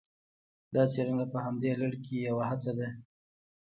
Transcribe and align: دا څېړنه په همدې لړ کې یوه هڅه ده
دا 0.73 0.83
څېړنه 0.91 1.25
په 1.33 1.37
همدې 1.45 1.71
لړ 1.81 1.93
کې 2.03 2.15
یوه 2.27 2.43
هڅه 2.49 2.71
ده 2.77 2.87